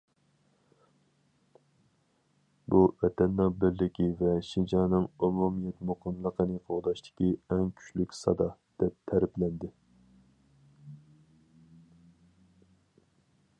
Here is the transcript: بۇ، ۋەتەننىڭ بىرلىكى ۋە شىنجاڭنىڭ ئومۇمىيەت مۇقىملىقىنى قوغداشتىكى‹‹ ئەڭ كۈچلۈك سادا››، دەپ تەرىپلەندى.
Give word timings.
بۇ، 2.73 2.79
ۋەتەننىڭ 3.03 3.51
بىرلىكى 3.63 4.07
ۋە 4.23 4.31
شىنجاڭنىڭ 4.47 5.05
ئومۇمىيەت 5.27 5.85
مۇقىملىقىنى 5.91 6.57
قوغداشتىكى‹‹ 6.71 7.29
ئەڭ 7.57 7.69
كۈچلۈك 7.83 8.17
سادا››، 8.23 8.49
دەپ 8.85 8.97
تەرىپلەندى. 9.13 9.69